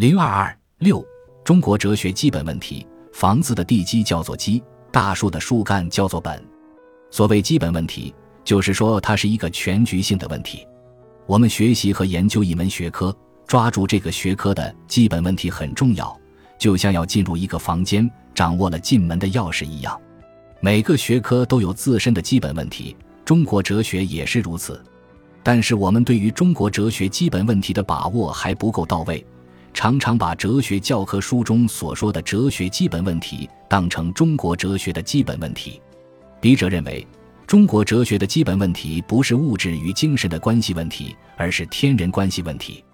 [0.00, 1.06] 零二二六，
[1.44, 6.42] 中国哲学基本问题：房子的地基叫做基，大树的树干叫做本。
[7.10, 10.66] 所谓基本问题，就是说它是一个全局性的问题。
[11.26, 13.14] 我们学习和研究一门学科，
[13.46, 16.18] 抓住这个学科的基本问题很重要，
[16.58, 20.00] 就像要进入一个房间，掌握了进门的钥匙一样。
[20.60, 24.82] 每个学科都有自身的基本问题，中国哲学也是如此。
[25.42, 29.22] 但是我们对于中国哲学基本问题的把握还不够到位。
[29.82, 35.80] 常常把哲学教科书中所说的哲学基本问题当成中国哲学的基本问题。
[36.38, 37.06] 笔者认为，
[37.46, 42.84] 中国哲学的基本问题不是物质与精神的关系问题，而是天人关系问题。